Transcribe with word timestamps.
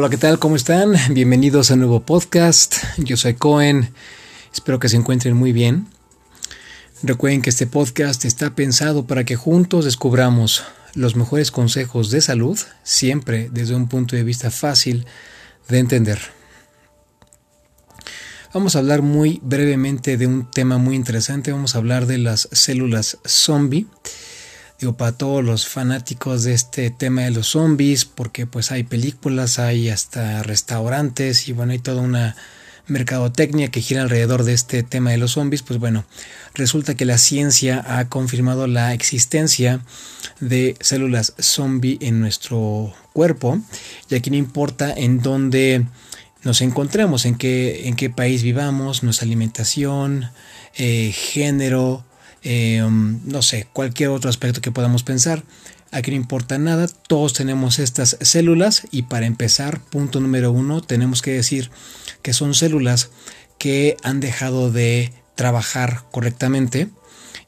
Hola, 0.00 0.10
¿qué 0.10 0.16
tal? 0.16 0.38
¿Cómo 0.38 0.54
están? 0.54 0.94
Bienvenidos 1.10 1.72
a 1.72 1.74
un 1.74 1.80
nuevo 1.80 1.98
podcast. 1.98 2.76
Yo 2.98 3.16
soy 3.16 3.34
Cohen. 3.34 3.92
Espero 4.54 4.78
que 4.78 4.88
se 4.88 4.94
encuentren 4.94 5.34
muy 5.34 5.50
bien. 5.50 5.88
Recuerden 7.02 7.42
que 7.42 7.50
este 7.50 7.66
podcast 7.66 8.24
está 8.24 8.54
pensado 8.54 9.08
para 9.08 9.24
que 9.24 9.34
juntos 9.34 9.84
descubramos 9.84 10.62
los 10.94 11.16
mejores 11.16 11.50
consejos 11.50 12.12
de 12.12 12.20
salud, 12.20 12.56
siempre 12.84 13.48
desde 13.50 13.74
un 13.74 13.88
punto 13.88 14.14
de 14.14 14.22
vista 14.22 14.52
fácil 14.52 15.04
de 15.68 15.80
entender. 15.80 16.20
Vamos 18.54 18.76
a 18.76 18.78
hablar 18.78 19.02
muy 19.02 19.40
brevemente 19.42 20.16
de 20.16 20.28
un 20.28 20.48
tema 20.48 20.78
muy 20.78 20.94
interesante. 20.94 21.50
Vamos 21.50 21.74
a 21.74 21.78
hablar 21.78 22.06
de 22.06 22.18
las 22.18 22.48
células 22.52 23.18
zombie 23.26 23.88
digo, 24.80 24.96
para 24.96 25.12
todos 25.12 25.44
los 25.44 25.66
fanáticos 25.66 26.44
de 26.44 26.54
este 26.54 26.90
tema 26.90 27.22
de 27.22 27.32
los 27.32 27.48
zombies, 27.48 28.04
porque 28.04 28.46
pues 28.46 28.70
hay 28.70 28.84
películas, 28.84 29.58
hay 29.58 29.88
hasta 29.88 30.42
restaurantes 30.42 31.48
y 31.48 31.52
bueno, 31.52 31.72
hay 31.72 31.78
toda 31.78 32.00
una 32.00 32.36
mercadotecnia 32.86 33.70
que 33.70 33.82
gira 33.82 34.02
alrededor 34.02 34.44
de 34.44 34.54
este 34.54 34.82
tema 34.82 35.10
de 35.10 35.18
los 35.18 35.32
zombies, 35.32 35.62
pues 35.62 35.78
bueno, 35.78 36.04
resulta 36.54 36.94
que 36.94 37.04
la 37.04 37.18
ciencia 37.18 37.84
ha 37.86 38.08
confirmado 38.08 38.66
la 38.66 38.94
existencia 38.94 39.80
de 40.40 40.76
células 40.80 41.34
zombie 41.40 41.98
en 42.00 42.20
nuestro 42.20 42.94
cuerpo, 43.12 43.60
y 44.08 44.14
aquí 44.14 44.30
no 44.30 44.36
importa 44.36 44.92
en 44.92 45.20
dónde 45.20 45.84
nos 46.44 46.60
encontremos, 46.62 47.26
en 47.26 47.34
qué, 47.34 47.88
en 47.88 47.96
qué 47.96 48.10
país 48.10 48.42
vivamos, 48.42 49.02
nuestra 49.02 49.26
alimentación, 49.26 50.30
eh, 50.76 51.12
género, 51.12 52.04
eh, 52.42 52.82
um, 52.82 53.20
no 53.24 53.42
sé, 53.42 53.66
cualquier 53.72 54.10
otro 54.10 54.30
aspecto 54.30 54.60
que 54.60 54.72
podamos 54.72 55.02
pensar. 55.02 55.44
Aquí 55.90 56.10
no 56.10 56.16
importa 56.16 56.58
nada, 56.58 56.86
todos 56.86 57.32
tenemos 57.32 57.78
estas 57.78 58.18
células 58.20 58.82
y 58.90 59.04
para 59.04 59.26
empezar, 59.26 59.80
punto 59.80 60.20
número 60.20 60.52
uno, 60.52 60.82
tenemos 60.82 61.22
que 61.22 61.32
decir 61.32 61.70
que 62.22 62.34
son 62.34 62.54
células 62.54 63.10
que 63.58 63.96
han 64.02 64.20
dejado 64.20 64.70
de 64.70 65.12
trabajar 65.34 66.04
correctamente 66.10 66.88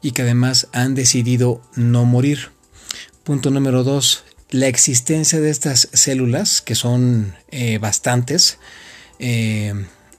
y 0.00 0.12
que 0.12 0.22
además 0.22 0.69
han 0.72 0.94
decidido 0.94 1.62
no 1.75 2.04
morir. 2.06 2.50
Punto 3.25 3.50
número 3.50 3.84
dos, 3.84 4.25
la 4.50 4.69
existencia 4.69 5.41
de 5.41 5.50
estas 5.50 5.88
células, 5.92 6.62
que 6.62 6.75
son 6.75 7.34
eh, 7.50 7.78
bastantes 7.78 8.58
eh, 9.19 9.75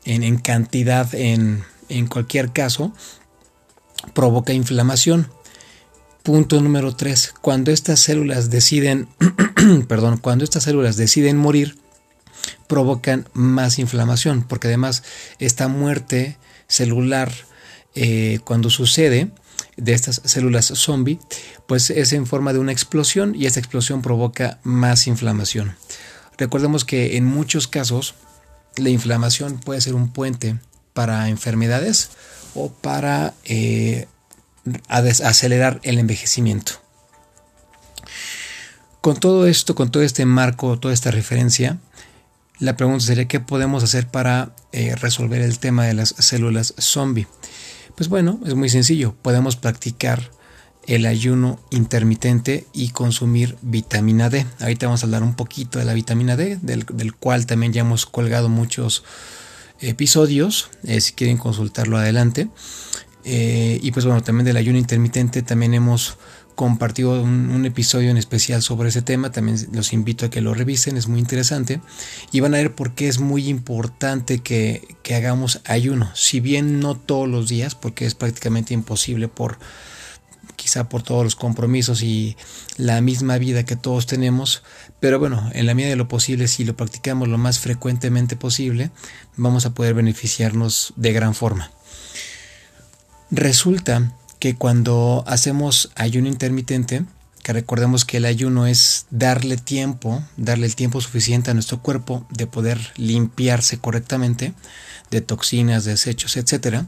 en, 0.05 0.37
cantidad 0.37 1.13
en, 1.15 1.63
en 1.89 2.07
cualquier 2.07 2.51
caso, 2.51 2.93
provoca 4.13 4.53
inflamación. 4.53 5.29
Punto 6.23 6.61
número 6.61 6.95
3. 6.95 7.33
Cuando 7.41 7.71
estas 7.71 7.99
células 7.99 8.49
deciden, 8.49 9.07
perdón, 9.87 10.17
cuando 10.17 10.43
estas 10.43 10.63
células 10.63 10.97
deciden 10.97 11.37
morir, 11.37 11.77
provocan 12.67 13.27
más 13.33 13.79
inflamación, 13.79 14.43
porque 14.43 14.67
además 14.67 15.03
esta 15.39 15.67
muerte 15.67 16.37
celular, 16.67 17.31
eh, 17.95 18.39
cuando 18.43 18.69
sucede 18.69 19.31
de 19.77 19.93
estas 19.93 20.21
células 20.25 20.67
zombie, 20.75 21.19
pues 21.67 21.89
es 21.89 22.13
en 22.13 22.27
forma 22.27 22.53
de 22.53 22.59
una 22.59 22.71
explosión 22.71 23.35
y 23.35 23.45
esta 23.45 23.59
explosión 23.59 24.01
provoca 24.01 24.59
más 24.63 25.07
inflamación. 25.07 25.75
Recordemos 26.37 26.85
que 26.85 27.17
en 27.17 27.25
muchos 27.25 27.67
casos 27.67 28.15
la 28.77 28.89
inflamación 28.89 29.59
puede 29.59 29.81
ser 29.81 29.93
un 29.95 30.11
puente 30.11 30.57
para 30.93 31.29
enfermedades 31.29 32.09
o 32.55 32.69
para 32.69 33.33
eh, 33.45 34.07
acelerar 34.89 35.79
el 35.83 35.99
envejecimiento. 35.99 36.73
Con 39.01 39.19
todo 39.19 39.47
esto, 39.47 39.73
con 39.73 39.89
todo 39.89 40.03
este 40.03 40.25
marco, 40.25 40.77
toda 40.77 40.93
esta 40.93 41.09
referencia, 41.09 41.79
la 42.59 42.77
pregunta 42.77 43.03
sería 43.03 43.27
qué 43.27 43.39
podemos 43.39 43.83
hacer 43.83 44.07
para 44.07 44.53
eh, 44.71 44.95
resolver 44.95 45.41
el 45.41 45.57
tema 45.57 45.85
de 45.85 45.95
las 45.95 46.09
células 46.19 46.75
zombie. 46.79 47.27
Pues 47.95 48.07
bueno, 48.09 48.39
es 48.45 48.53
muy 48.53 48.69
sencillo. 48.69 49.15
Podemos 49.21 49.55
practicar 49.55 50.29
el 50.85 51.07
ayuno 51.07 51.59
intermitente 51.71 52.67
y 52.73 52.89
consumir 52.89 53.57
vitamina 53.61 54.29
D. 54.29 54.45
Ahorita 54.59 54.85
vamos 54.85 55.01
a 55.01 55.07
hablar 55.07 55.23
un 55.23 55.35
poquito 55.35 55.79
de 55.79 55.85
la 55.85 55.93
vitamina 55.93 56.35
D, 56.35 56.59
del, 56.61 56.85
del 56.93 57.15
cual 57.15 57.47
también 57.47 57.73
ya 57.73 57.81
hemos 57.81 58.05
colgado 58.05 58.49
muchos 58.49 59.03
episodios, 59.81 60.69
eh, 60.83 61.01
si 61.01 61.13
quieren 61.13 61.37
consultarlo 61.37 61.97
adelante. 61.97 62.49
Eh, 63.23 63.79
y 63.81 63.91
pues 63.91 64.05
bueno, 64.05 64.23
también 64.23 64.45
del 64.45 64.57
ayuno 64.57 64.79
intermitente 64.79 65.43
también 65.43 65.73
hemos 65.73 66.17
compartido 66.55 67.21
un, 67.21 67.65
episodio 67.65 68.11
en 68.11 68.17
especial 68.17 68.61
sobre 68.61 68.89
ese 68.89 69.01
tema, 69.01 69.31
también 69.31 69.57
los 69.71 69.93
invito 69.93 70.25
a 70.25 70.29
que 70.29 70.41
lo 70.41 70.53
revisen, 70.53 70.97
es 70.97 71.07
muy 71.07 71.19
interesante. 71.19 71.81
Y 72.31 72.39
van 72.39 72.53
a 72.53 72.57
ver 72.57 72.75
por 72.75 72.93
qué 72.93 73.07
es 73.07 73.19
muy 73.19 73.47
importante 73.47 74.39
que, 74.39 74.95
que 75.01 75.15
hagamos 75.15 75.61
ayuno, 75.65 76.11
si 76.13 76.39
bien 76.39 76.79
no 76.79 76.95
todos 76.95 77.27
los 77.27 77.49
días, 77.49 77.75
porque 77.75 78.05
es 78.05 78.15
prácticamente 78.15 78.73
imposible 78.73 79.27
por 79.27 79.57
quizá 80.55 80.89
por 80.89 81.03
todos 81.03 81.23
los 81.23 81.35
compromisos 81.35 82.01
y 82.01 82.37
la 82.77 83.01
misma 83.01 83.37
vida 83.37 83.63
que 83.63 83.75
todos 83.75 84.05
tenemos, 84.05 84.63
pero 84.99 85.19
bueno, 85.19 85.49
en 85.53 85.65
la 85.65 85.73
medida 85.73 85.89
de 85.89 85.95
lo 85.95 86.07
posible, 86.07 86.47
si 86.47 86.63
lo 86.63 86.75
practicamos 86.75 87.27
lo 87.27 87.37
más 87.37 87.59
frecuentemente 87.59 88.35
posible, 88.35 88.91
vamos 89.37 89.65
a 89.65 89.73
poder 89.73 89.93
beneficiarnos 89.93 90.93
de 90.95 91.13
gran 91.13 91.33
forma. 91.33 91.71
Resulta 93.31 94.13
que 94.39 94.55
cuando 94.55 95.23
hacemos 95.27 95.91
ayuno 95.95 96.27
intermitente, 96.27 97.05
que 97.43 97.53
recordemos 97.53 98.05
que 98.05 98.17
el 98.17 98.25
ayuno 98.25 98.67
es 98.67 99.05
darle 99.09 99.57
tiempo, 99.57 100.23
darle 100.37 100.67
el 100.67 100.75
tiempo 100.75 101.01
suficiente 101.01 101.51
a 101.51 101.53
nuestro 101.53 101.81
cuerpo 101.81 102.25
de 102.29 102.47
poder 102.47 102.79
limpiarse 102.97 103.79
correctamente 103.79 104.53
de 105.09 105.21
toxinas, 105.21 105.85
desechos, 105.85 106.37
etc. 106.37 106.83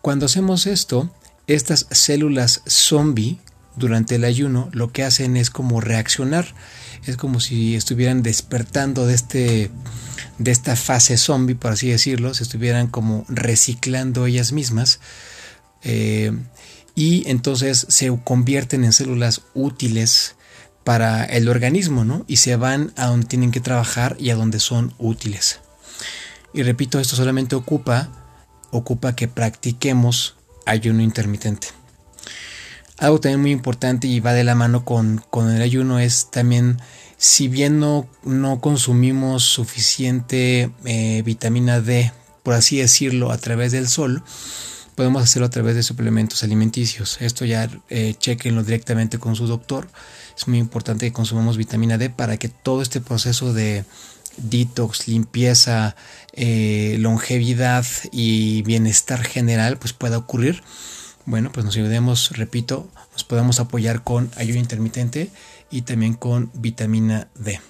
Cuando 0.00 0.26
hacemos 0.26 0.66
esto, 0.66 1.10
estas 1.46 1.86
células 1.90 2.62
zombie 2.66 3.38
durante 3.76 4.16
el 4.16 4.24
ayuno 4.24 4.68
lo 4.72 4.92
que 4.92 5.02
hacen 5.02 5.36
es 5.36 5.50
como 5.50 5.80
reaccionar, 5.80 6.54
es 7.06 7.16
como 7.16 7.40
si 7.40 7.74
estuvieran 7.74 8.22
despertando 8.22 9.06
de 9.06 9.14
este 9.14 9.70
de 10.38 10.50
esta 10.50 10.76
fase 10.76 11.16
zombie, 11.16 11.54
por 11.54 11.72
así 11.72 11.88
decirlo, 11.88 12.34
se 12.34 12.42
estuvieran 12.42 12.88
como 12.88 13.24
reciclando 13.28 14.26
ellas 14.26 14.52
mismas 14.52 15.00
eh, 15.82 16.32
y 16.94 17.28
entonces 17.28 17.86
se 17.88 18.16
convierten 18.24 18.84
en 18.84 18.92
células 18.92 19.42
útiles 19.54 20.36
para 20.84 21.24
el 21.24 21.48
organismo, 21.48 22.04
¿no? 22.04 22.24
Y 22.26 22.36
se 22.36 22.56
van 22.56 22.92
a 22.96 23.06
donde 23.06 23.26
tienen 23.26 23.52
que 23.52 23.60
trabajar 23.60 24.16
y 24.18 24.30
a 24.30 24.34
donde 24.34 24.60
son 24.60 24.94
útiles. 24.98 25.60
Y 26.52 26.62
repito, 26.62 27.00
esto 27.00 27.16
solamente 27.16 27.56
ocupa 27.56 28.10
ocupa 28.70 29.14
que 29.14 29.28
practiquemos 29.28 30.36
ayuno 30.66 31.02
intermitente. 31.02 31.68
Algo 32.98 33.20
también 33.20 33.40
muy 33.40 33.50
importante 33.50 34.06
y 34.06 34.20
va 34.20 34.32
de 34.32 34.44
la 34.44 34.54
mano 34.54 34.84
con, 34.84 35.24
el 35.34 35.62
ayuno 35.62 35.98
es 35.98 36.30
también, 36.30 36.80
si 37.16 37.48
bien 37.48 37.80
no, 37.80 38.06
no 38.22 38.60
consumimos 38.60 39.42
suficiente 39.42 40.70
eh, 40.84 41.22
vitamina 41.24 41.80
D, 41.80 42.12
por 42.42 42.54
así 42.54 42.78
decirlo, 42.78 43.32
a 43.32 43.38
través 43.38 43.72
del 43.72 43.88
sol, 43.88 44.22
podemos 44.94 45.22
hacerlo 45.22 45.46
a 45.46 45.50
través 45.50 45.74
de 45.74 45.82
suplementos 45.82 46.42
alimenticios. 46.42 47.20
Esto 47.20 47.44
ya 47.44 47.68
eh, 47.88 48.14
chequenlo 48.18 48.62
directamente 48.62 49.18
con 49.18 49.36
su 49.36 49.46
doctor. 49.46 49.88
Es 50.36 50.46
muy 50.48 50.58
importante 50.58 51.06
que 51.06 51.12
consumamos 51.12 51.56
vitamina 51.56 51.98
D 51.98 52.10
para 52.10 52.36
que 52.36 52.48
todo 52.48 52.82
este 52.82 53.00
proceso 53.00 53.52
de 53.52 53.84
detox, 54.36 55.08
limpieza, 55.08 55.96
eh, 56.32 56.96
longevidad 56.98 57.86
y 58.10 58.62
bienestar 58.62 59.22
general 59.22 59.78
pues 59.78 59.92
pueda 59.92 60.18
ocurrir, 60.18 60.62
bueno, 61.24 61.52
pues 61.52 61.64
nos 61.64 61.76
ayudemos, 61.76 62.30
repito, 62.36 62.88
nos 63.12 63.24
podemos 63.24 63.60
apoyar 63.60 64.02
con 64.02 64.30
ayuno 64.36 64.58
intermitente 64.58 65.30
y 65.70 65.82
también 65.82 66.14
con 66.14 66.50
vitamina 66.54 67.28
D. 67.34 67.60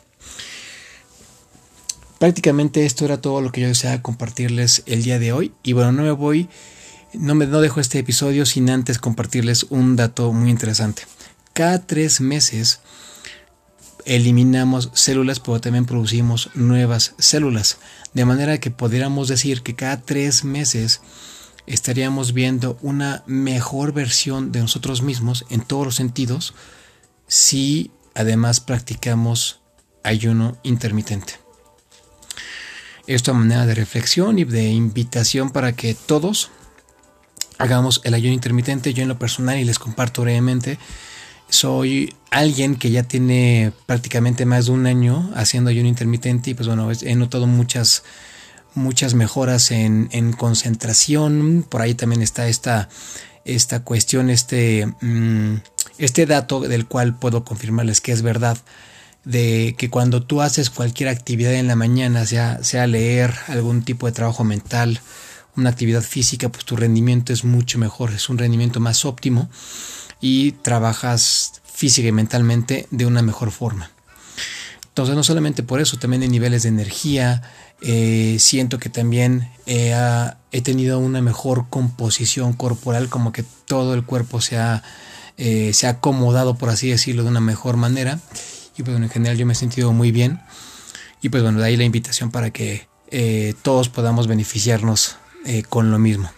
Prácticamente 2.18 2.86
esto 2.86 3.04
era 3.04 3.20
todo 3.20 3.40
lo 3.40 3.50
que 3.50 3.62
yo 3.62 3.66
deseaba 3.66 4.00
compartirles 4.00 4.84
el 4.86 5.02
día 5.02 5.18
de 5.18 5.32
hoy. 5.32 5.52
Y 5.64 5.72
bueno, 5.72 5.90
no 5.90 6.04
me 6.04 6.12
voy, 6.12 6.48
no 7.12 7.34
me 7.34 7.46
no 7.46 7.60
dejo 7.60 7.80
este 7.80 7.98
episodio 7.98 8.46
sin 8.46 8.70
antes 8.70 8.98
compartirles 8.98 9.64
un 9.70 9.96
dato 9.96 10.32
muy 10.32 10.48
interesante. 10.48 11.02
Cada 11.52 11.84
tres 11.84 12.20
meses 12.20 12.80
eliminamos 14.04 14.90
células, 14.94 15.40
pero 15.40 15.60
también 15.60 15.84
producimos 15.84 16.50
nuevas 16.54 17.14
células. 17.18 17.78
De 18.14 18.24
manera 18.24 18.58
que 18.58 18.70
pudiéramos 18.70 19.28
decir 19.28 19.62
que 19.62 19.74
cada 19.74 20.00
tres 20.00 20.44
meses 20.44 21.00
estaríamos 21.66 22.32
viendo 22.32 22.78
una 22.82 23.22
mejor 23.26 23.92
versión 23.92 24.52
de 24.52 24.60
nosotros 24.60 25.02
mismos 25.02 25.44
en 25.48 25.60
todos 25.62 25.86
los 25.86 25.94
sentidos 25.94 26.54
si 27.26 27.90
además 28.14 28.60
practicamos 28.60 29.60
ayuno 30.02 30.58
intermitente. 30.62 31.34
Esto 33.06 33.32
a 33.32 33.34
manera 33.34 33.66
de 33.66 33.74
reflexión 33.74 34.38
y 34.38 34.44
de 34.44 34.70
invitación 34.70 35.50
para 35.50 35.72
que 35.72 35.94
todos 35.94 36.50
hagamos 37.58 38.00
el 38.04 38.14
ayuno 38.14 38.34
intermitente. 38.34 38.92
Yo 38.92 39.02
en 39.02 39.08
lo 39.08 39.18
personal 39.18 39.58
y 39.58 39.64
les 39.64 39.78
comparto 39.78 40.22
brevemente 40.22 40.78
soy 41.52 42.14
alguien 42.30 42.76
que 42.76 42.90
ya 42.90 43.02
tiene 43.02 43.72
prácticamente 43.86 44.46
más 44.46 44.66
de 44.66 44.72
un 44.72 44.86
año 44.86 45.30
haciendo 45.34 45.70
ayuno 45.70 45.88
intermitente 45.88 46.50
y 46.50 46.54
pues 46.54 46.66
bueno, 46.66 46.90
he 46.90 47.14
notado 47.14 47.46
muchas 47.46 48.02
muchas 48.74 49.12
mejoras 49.12 49.70
en, 49.70 50.32
concentración. 50.32 51.64
Por 51.68 51.82
ahí 51.82 51.94
también 51.94 52.22
está 52.22 52.48
esta, 52.48 52.88
esta 53.44 53.80
cuestión, 53.80 54.30
este, 54.30 54.86
mm, 55.02 55.56
este 55.98 56.24
dato 56.24 56.60
del 56.60 56.86
cual 56.86 57.18
puedo 57.18 57.44
confirmarles 57.44 58.00
que 58.00 58.12
es 58.12 58.22
verdad 58.22 58.56
de 59.24 59.76
que 59.78 59.90
cuando 59.90 60.22
tú 60.22 60.40
haces 60.40 60.70
cualquier 60.70 61.10
actividad 61.10 61.52
en 61.52 61.68
la 61.68 61.76
mañana, 61.76 62.24
sea, 62.24 62.64
sea 62.64 62.86
leer, 62.86 63.34
algún 63.48 63.82
tipo 63.82 64.06
de 64.06 64.12
trabajo 64.12 64.42
mental, 64.42 65.00
una 65.54 65.68
actividad 65.68 66.02
física, 66.02 66.48
pues 66.48 66.64
tu 66.64 66.76
rendimiento 66.76 67.32
es 67.34 67.44
mucho 67.44 67.78
mejor, 67.78 68.10
es 68.12 68.30
un 68.30 68.38
rendimiento 68.38 68.80
más 68.80 69.04
óptimo 69.04 69.50
y 70.22 70.52
trabajas 70.52 71.60
física 71.64 72.08
y 72.08 72.12
mentalmente 72.12 72.86
de 72.90 73.04
una 73.04 73.20
mejor 73.20 73.50
forma. 73.50 73.90
Entonces 74.86 75.16
no 75.16 75.24
solamente 75.24 75.62
por 75.62 75.80
eso, 75.80 75.98
también 75.98 76.22
en 76.22 76.30
niveles 76.30 76.62
de 76.62 76.68
energía, 76.68 77.42
eh, 77.80 78.36
siento 78.38 78.78
que 78.78 78.88
también 78.88 79.50
he 79.66 80.62
tenido 80.62 80.98
una 80.98 81.20
mejor 81.20 81.66
composición 81.68 82.52
corporal, 82.52 83.08
como 83.08 83.32
que 83.32 83.44
todo 83.66 83.94
el 83.94 84.04
cuerpo 84.04 84.40
se 84.40 84.58
ha, 84.58 84.82
eh, 85.38 85.72
se 85.74 85.86
ha 85.86 85.90
acomodado, 85.90 86.56
por 86.56 86.68
así 86.68 86.88
decirlo, 86.88 87.24
de 87.24 87.30
una 87.30 87.40
mejor 87.40 87.76
manera. 87.76 88.20
Y 88.76 88.82
pues 88.82 88.96
en 88.96 89.08
general 89.08 89.36
yo 89.36 89.46
me 89.46 89.54
he 89.54 89.56
sentido 89.56 89.92
muy 89.92 90.12
bien. 90.12 90.40
Y 91.20 91.30
pues 91.30 91.42
bueno, 91.42 91.58
de 91.58 91.66
ahí 91.66 91.76
la 91.76 91.84
invitación 91.84 92.30
para 92.30 92.50
que 92.50 92.86
eh, 93.10 93.54
todos 93.62 93.88
podamos 93.88 94.26
beneficiarnos 94.26 95.16
con 95.68 95.90
lo 95.90 95.98
mismo. 95.98 96.30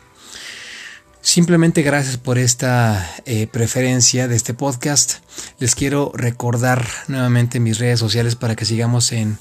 Simplemente 1.34 1.82
gracias 1.82 2.16
por 2.16 2.38
esta 2.38 3.10
preferencia 3.50 4.28
de 4.28 4.36
este 4.36 4.54
podcast. 4.54 5.14
Les 5.58 5.74
quiero 5.74 6.12
recordar 6.14 6.86
nuevamente 7.08 7.58
mis 7.58 7.80
redes 7.80 7.98
sociales 7.98 8.36
para 8.36 8.54
que 8.54 8.64
sigamos 8.64 9.10
en 9.10 9.40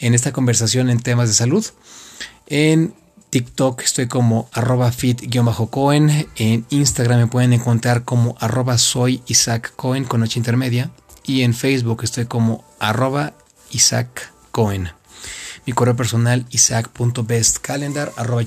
en 0.00 0.12
esta 0.12 0.32
conversación 0.32 0.90
en 0.90 1.00
temas 1.00 1.30
de 1.30 1.34
salud. 1.34 1.64
En 2.46 2.92
TikTok 3.30 3.80
estoy 3.80 4.06
como 4.06 4.50
arroba 4.52 4.92
fit-cohen. 4.92 6.28
En 6.36 6.66
Instagram 6.68 7.20
me 7.20 7.26
pueden 7.26 7.54
encontrar 7.54 8.04
como 8.04 8.36
arroba 8.38 8.76
soy 8.76 9.22
Isaac 9.26 9.72
Cohen 9.76 10.04
con 10.04 10.20
noche 10.20 10.38
intermedia. 10.38 10.90
Y 11.24 11.40
en 11.40 11.54
Facebook 11.54 12.04
estoy 12.04 12.26
como 12.26 12.66
arroba 12.78 13.32
Isaac 13.70 14.30
Cohen. 14.50 14.90
Mi 15.64 15.72
correo 15.72 15.96
personal 15.96 16.44
isaac.bestcalendar 16.50 18.12
arroba. 18.16 18.42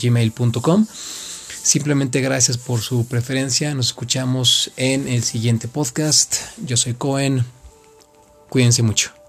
Simplemente 1.64 2.20
gracias 2.20 2.58
por 2.58 2.82
su 2.82 3.08
preferencia. 3.08 3.74
Nos 3.74 3.88
escuchamos 3.88 4.72
en 4.76 5.08
el 5.08 5.24
siguiente 5.24 5.70
podcast. 5.70 6.36
Yo 6.58 6.76
soy 6.76 6.94
Cohen. 6.94 7.46
Cuídense 8.50 8.84
mucho. 8.84 9.23